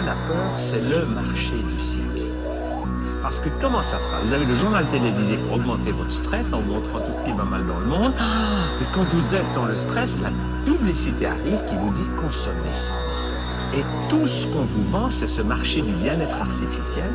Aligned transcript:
moi, 0.00 0.14
la 0.14 0.32
peur, 0.32 0.52
c'est 0.56 0.80
le 0.80 1.06
marché 1.06 1.56
du 1.56 1.80
cycle. 1.80 2.28
Parce 3.22 3.38
que 3.40 3.48
comment 3.60 3.82
ça 3.82 3.98
se 3.98 4.08
passe? 4.08 4.24
Vous 4.24 4.32
avez 4.32 4.46
le 4.46 4.56
journal 4.56 4.88
télévisé 4.88 5.36
pour 5.36 5.56
augmenter 5.56 5.92
votre 5.92 6.12
stress 6.12 6.52
en 6.52 6.60
vous 6.60 6.72
montrant 6.74 7.00
tout 7.00 7.12
ce 7.18 7.24
qui 7.24 7.32
va 7.32 7.44
mal 7.44 7.66
dans 7.66 7.78
le 7.78 7.86
monde. 7.86 8.12
Et 8.80 8.84
quand 8.94 9.04
vous 9.04 9.34
êtes 9.34 9.52
dans 9.54 9.66
le 9.66 9.74
stress, 9.74 10.16
la 10.22 10.30
publicité 10.64 11.26
arrive 11.26 11.64
qui 11.66 11.76
vous 11.76 11.90
dit 11.90 12.08
consommez. 12.16 12.56
Et 13.74 13.84
tout 14.08 14.26
ce 14.26 14.46
qu'on 14.48 14.64
vous 14.64 14.82
vend, 14.90 15.10
c'est 15.10 15.28
ce 15.28 15.42
marché 15.42 15.80
du 15.82 15.92
bien-être 15.92 16.40
artificiel. 16.40 17.10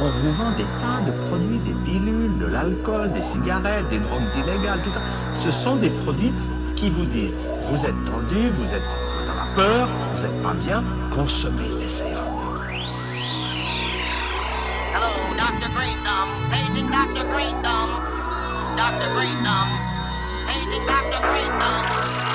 On 0.00 0.08
vous 0.08 0.32
vend 0.32 0.50
des 0.52 0.64
tas 0.80 1.04
de 1.06 1.12
produits, 1.28 1.58
des 1.58 1.74
pilules, 1.84 2.38
de 2.38 2.46
l'alcool, 2.46 3.12
des 3.12 3.22
cigarettes, 3.22 3.88
des 3.90 3.98
drogues 3.98 4.22
illégales, 4.36 4.80
tout 4.82 4.90
ça. 4.90 5.02
Ce 5.34 5.50
sont 5.50 5.76
des 5.76 5.90
produits 5.90 6.32
qui 6.76 6.88
vous 6.88 7.04
disent, 7.04 7.36
vous 7.64 7.84
êtes 7.84 8.04
tendu, 8.04 8.48
vous 8.54 8.74
êtes 8.74 9.26
dans 9.26 9.34
la 9.34 9.54
peur, 9.54 9.88
vous 10.14 10.22
n'êtes 10.22 10.42
pas 10.42 10.54
bien, 10.54 10.82
consommez, 11.10 11.77
Dr. 17.14 17.26
Green 17.30 17.62
Thumb. 17.62 17.90
Dr. 18.76 19.08
Green 19.14 19.42
Thumb. 19.42 19.70
Paging 20.46 20.86
Dr. 20.86 21.20
Green 21.26 21.50
Thumb. 21.58 22.27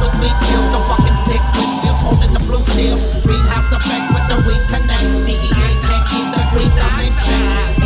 With 0.00 0.14
we 0.20 0.30
kill 0.46 0.64
the 0.70 0.80
fucking 0.88 1.18
pigs 1.26 1.50
with 1.56 1.70
shields 1.78 2.02
holding 2.02 2.32
the 2.32 2.42
blue 2.46 2.62
steel. 2.62 2.96
Greenhouse 3.22 3.70
effect 3.72 4.06
with 4.14 4.26
the 4.30 4.38
weed 4.46 4.62
connect. 4.70 5.06
DEA 5.26 5.68
can't 5.82 6.04
keep 6.08 6.26
the 6.34 6.42
green 6.52 6.70
thumb 6.76 7.00
in 7.00 7.12
check. 7.22 7.77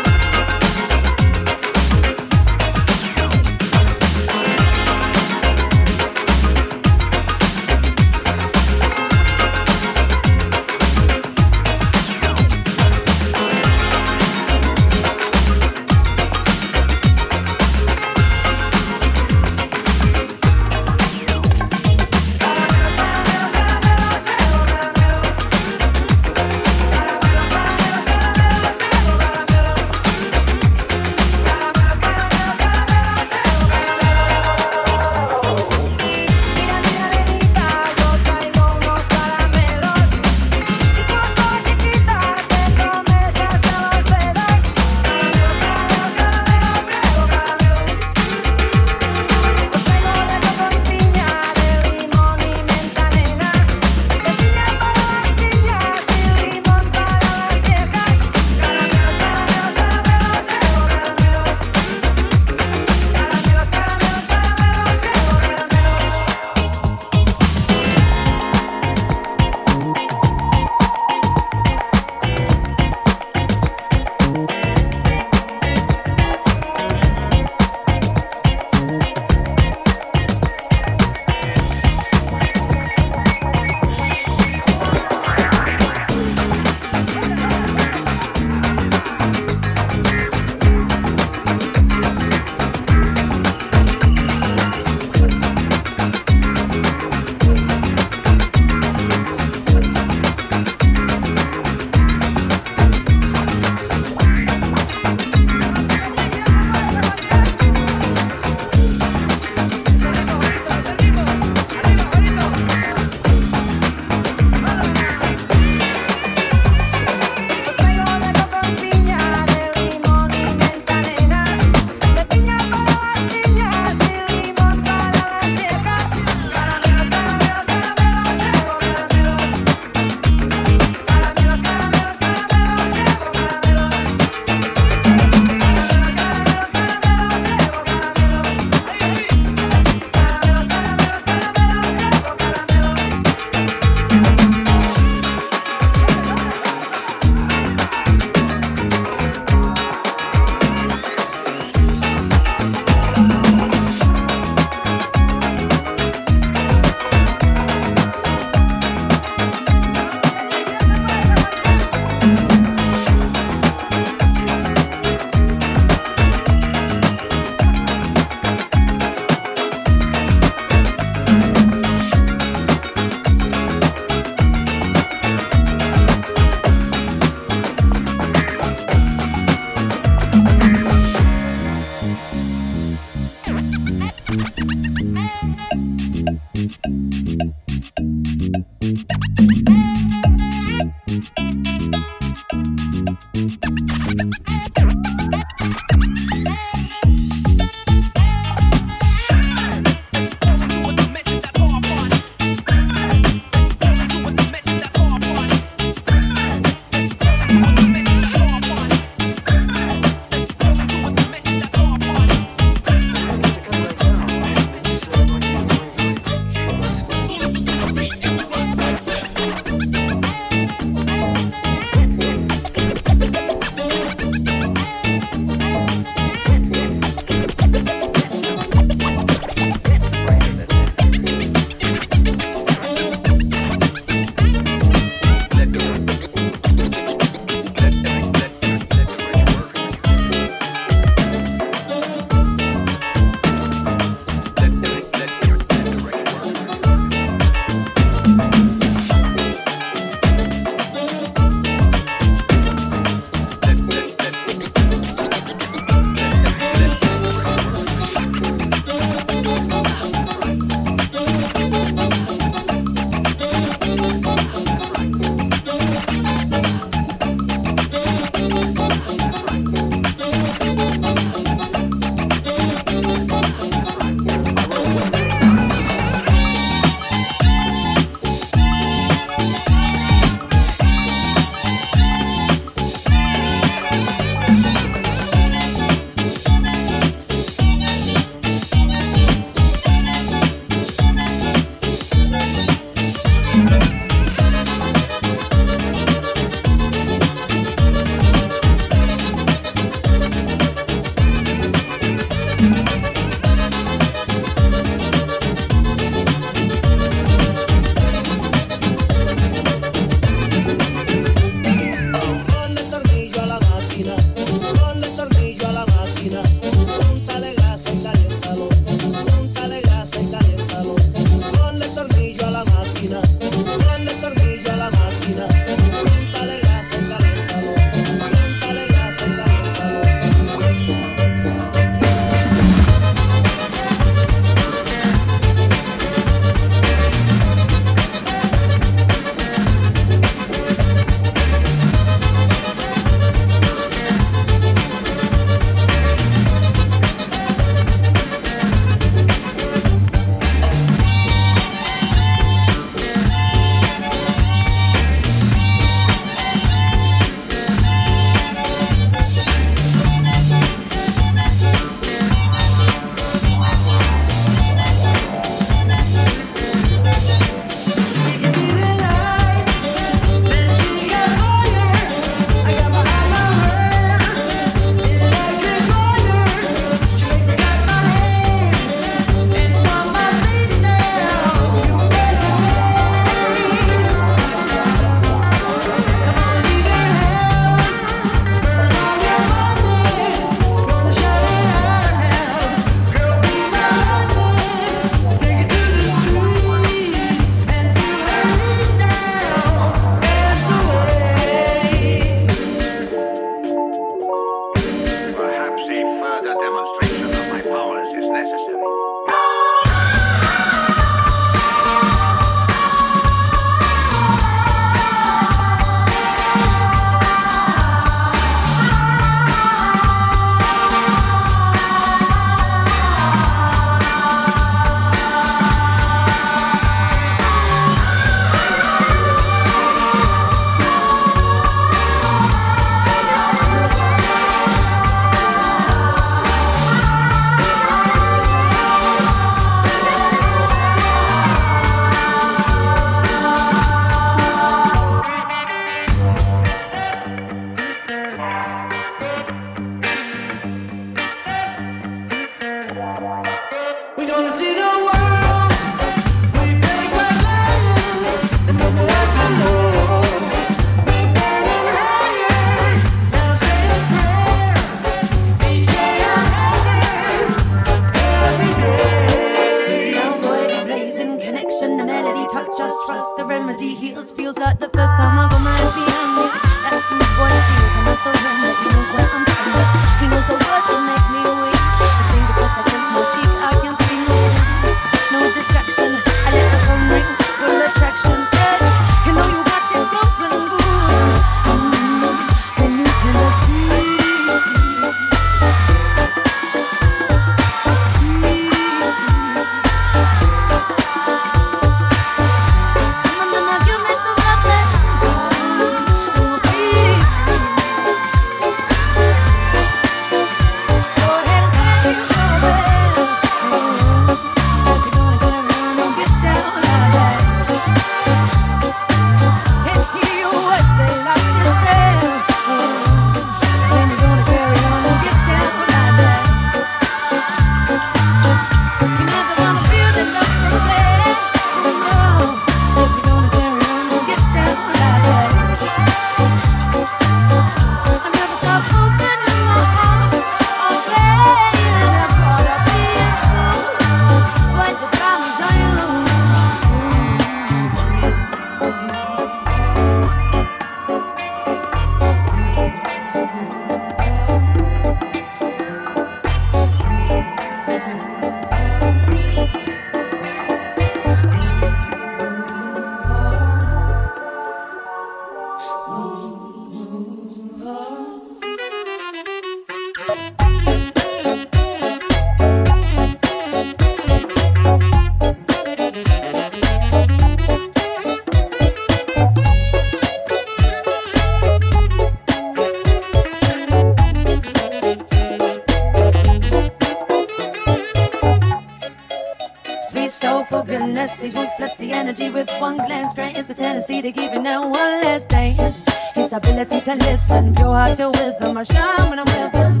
Goodness. 591.84 591.96
The 591.96 592.12
energy 592.12 592.50
with 592.50 592.68
one 592.80 592.96
glance 592.96 593.34
grants 593.34 593.70
a 593.70 593.74
tendency 593.74 594.22
to 594.22 594.32
give 594.32 594.52
it 594.52 594.62
now 594.62 594.82
one 594.82 595.22
last 595.22 595.48
dance. 595.48 596.04
His 596.34 596.52
ability 596.52 597.00
to 597.02 597.14
listen, 597.14 597.74
pure 597.74 597.86
heart 597.86 598.16
to 598.16 598.30
wisdom. 598.30 598.76
I 598.76 598.82
shine 598.82 599.30
when 599.30 599.38
I'm 599.38 599.46
with 599.46 599.74
him. 599.74 600.00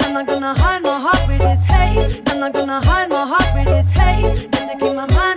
I'm 0.00 0.12
not 0.14 0.26
gonna 0.26 0.54
hide 0.54 0.82
my 0.82 1.00
heart 1.00 1.28
with 1.28 1.40
this 1.40 1.62
hate. 1.62 2.28
I'm 2.28 2.40
not 2.40 2.52
gonna 2.52 2.80
hide 2.84 3.10
my 3.10 3.26
heart 3.26 3.54
with 3.54 3.66
this 3.66 3.88
hate. 3.88 4.50
Just 4.50 4.72
to 4.72 4.78
keep 4.78 4.94
my 4.94 5.06
mind 5.12 5.33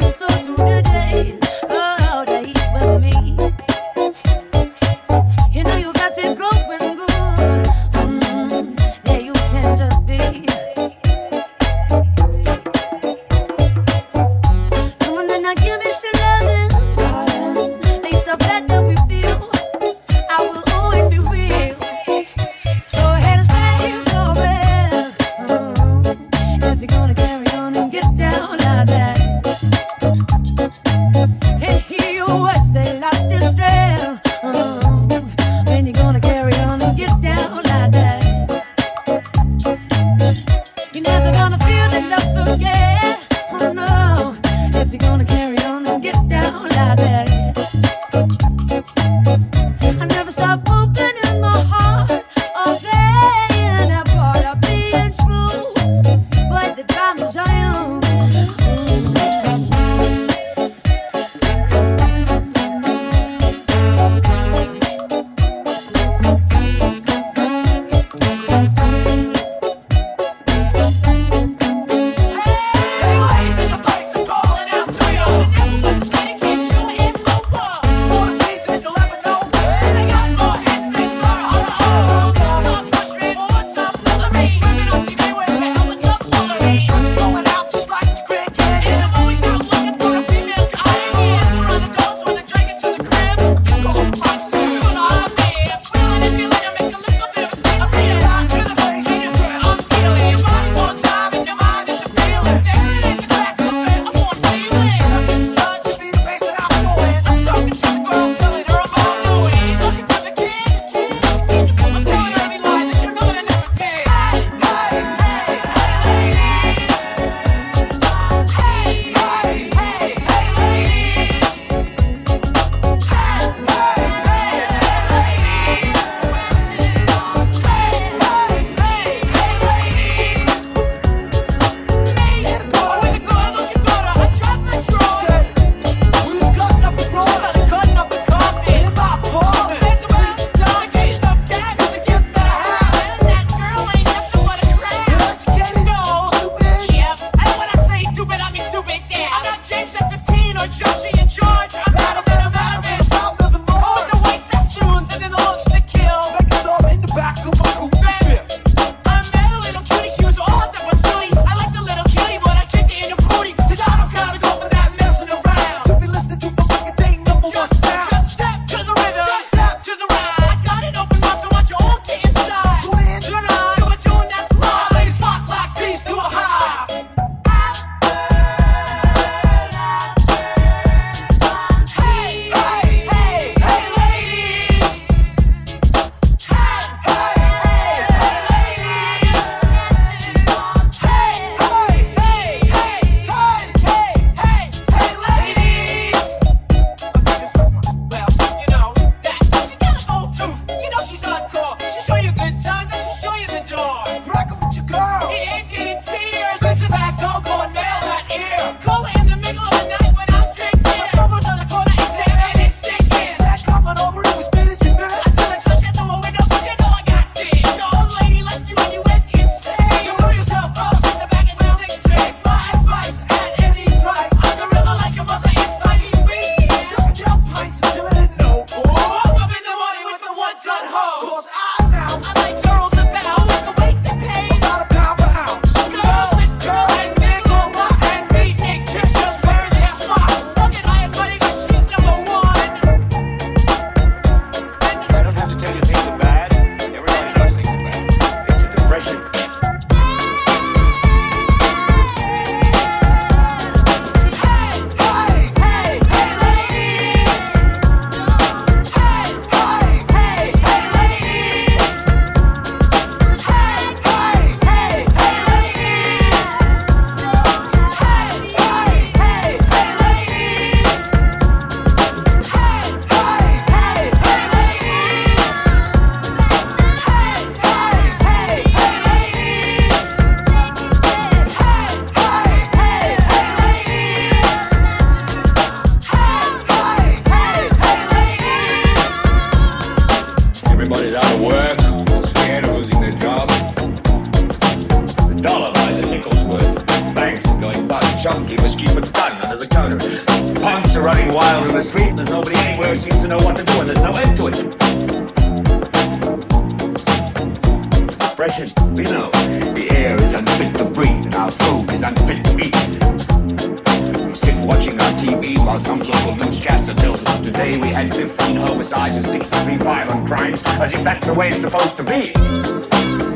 the 321.28 321.34
way 321.34 321.50
it's 321.50 321.60
supposed 321.60 321.98
to 321.98 322.04
be. 322.04 323.27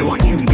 I 0.00 0.02
want 0.02 0.24
you 0.24 0.49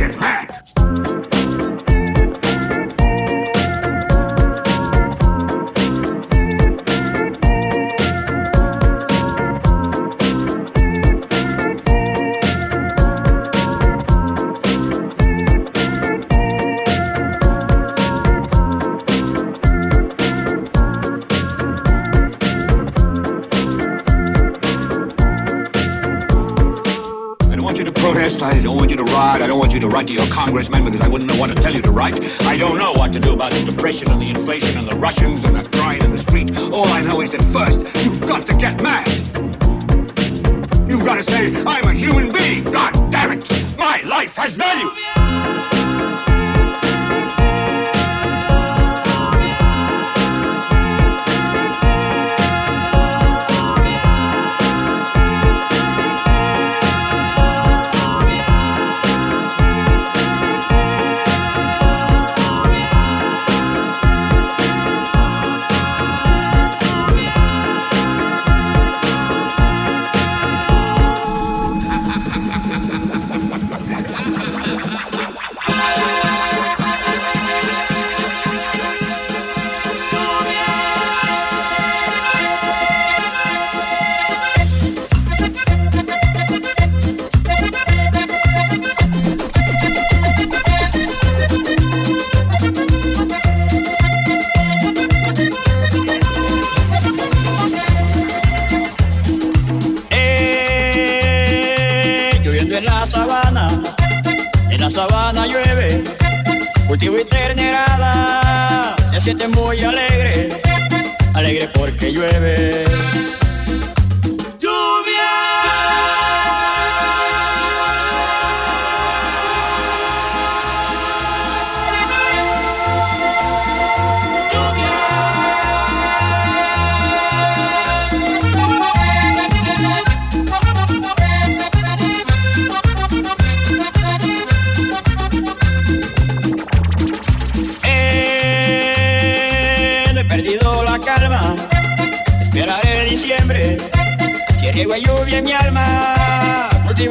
depression 33.87 34.11
and 34.11 34.21
the 34.21 34.31
inflation. 34.31 34.76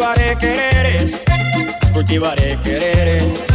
cultivaré 0.05 0.37
quereres, 0.37 1.23
cultivaré 1.91 2.59
quereres. 2.61 3.54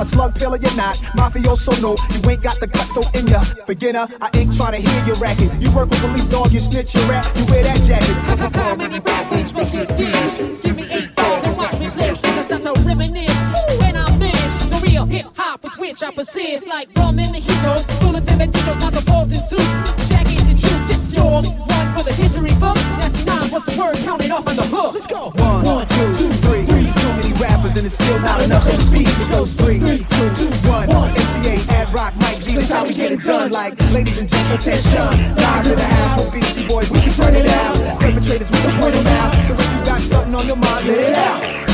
A 0.00 0.04
slug 0.06 0.34
pillar, 0.34 0.56
you're 0.56 0.74
not. 0.76 0.96
Mafioso, 1.12 1.76
no. 1.82 1.94
You 2.16 2.30
ain't 2.30 2.42
got 2.42 2.58
the 2.58 2.66
cutthroat 2.66 3.14
in 3.14 3.28
ya. 3.28 3.44
Beginner, 3.66 4.08
I 4.22 4.30
ain't 4.34 4.56
trying 4.56 4.80
to 4.80 4.88
hear 4.88 5.04
your 5.04 5.16
racket. 5.16 5.52
You 5.60 5.70
work 5.72 5.90
with 5.90 6.00
police 6.00 6.26
dog, 6.26 6.50
you 6.52 6.60
snitch 6.60 6.94
your 6.94 7.04
rap, 7.04 7.26
you 7.36 7.44
wear 7.44 7.62
that 7.64 7.76
jacket. 7.84 8.16
Give 10.62 10.74
me 10.74 10.88
eight 10.90 11.14
balls 11.14 11.44
and 11.44 11.54
watch 11.54 11.78
me 11.78 11.90
blitz 11.90 12.24
as 12.24 12.50
I 12.50 12.58
start 12.58 12.62
to 12.62 12.82
reminisce. 12.82 13.36
When 13.78 13.94
I'm 13.94 14.18
this, 14.18 14.64
the 14.70 14.80
real 14.82 15.04
hip 15.04 15.26
hop 15.36 15.64
with 15.64 15.76
which 15.76 16.02
I 16.02 16.10
persist, 16.12 16.66
like 16.66 16.88
rum 16.96 17.18
in 17.18 17.32
the 17.32 17.38
heroes, 17.38 17.84
bullets 18.00 18.26
and 18.30 18.40
banditos, 18.40 18.80
not 18.80 18.94
the 18.94 19.02
balls 19.02 19.32
in 19.32 19.42
suit. 19.42 19.60
Shaggy's 20.08 20.48
and 20.48 20.58
truth, 20.58 20.88
this 20.88 21.12
yours. 21.14 21.44
This 21.44 21.56
is 21.56 21.60
one 21.60 21.94
for 21.94 22.04
the 22.04 22.14
history 22.14 22.54
book. 22.54 22.76
Nasty 22.96 23.24
nine, 23.26 23.50
what's 23.50 23.66
the 23.66 23.78
word? 23.78 23.96
Counting 23.96 24.32
off 24.32 24.48
on 24.48 24.56
the 24.56 24.62
hook. 24.62 24.94
Let's 24.94 25.06
go. 25.06 25.30
One, 25.36 25.62
one, 25.62 25.86
and 27.80 27.86
it's 27.86 27.94
still 27.94 28.20
not 28.20 28.42
enough 28.42 28.64
MCs. 28.64 29.24
It 29.24 29.30
goes 29.30 29.52
three, 29.52 29.78
two, 29.78 30.68
one. 30.68 30.86
MCA, 30.88 31.66
Ad 31.68 31.94
Rock, 31.94 32.14
Mike 32.16 32.42
D. 32.42 32.54
That's 32.54 32.68
how 32.68 32.84
we 32.84 32.92
get 32.92 33.10
it 33.10 33.22
done. 33.22 33.50
Like 33.50 33.80
ladies 33.90 34.18
and 34.18 34.28
gents, 34.28 34.50
attention. 34.50 35.34
Guys 35.36 35.66
in 35.66 35.76
the 35.76 35.84
house 35.84 36.22
with 36.22 36.34
Beastie 36.34 36.68
Boys, 36.68 36.90
we 36.90 37.00
can 37.00 37.12
turn 37.14 37.34
it 37.34 37.46
out. 37.46 37.76
Perpetrators, 38.00 38.50
we 38.50 38.58
can 38.58 38.80
point 38.80 38.94
them 38.94 39.06
out. 39.06 39.32
So 39.46 39.54
if 39.54 39.78
you 39.78 39.84
got 39.84 40.02
something 40.02 40.34
on 40.34 40.46
your 40.46 40.56
mind, 40.56 40.86
let 40.88 40.98
it 40.98 41.14
out. 41.14 41.69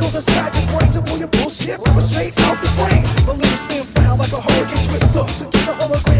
Lyricals 0.00 0.14
inside 0.16 0.54
your 0.54 0.78
brain 0.78 0.92
to 0.92 1.02
pull 1.02 1.18
your 1.18 1.28
bullshit 1.28 1.78
rubber 1.78 2.00
straight 2.00 2.38
out 2.40 2.60
the 2.62 2.68
brain. 2.76 3.04
Lyrics 3.26 3.60
spin 3.60 3.84
round 4.02 4.18
like 4.18 4.32
a 4.32 4.40
hurricane 4.40 4.88
twister. 4.88 5.44
To 5.44 5.50
get 5.50 5.68
a 5.68 5.72
hologram 5.72 6.19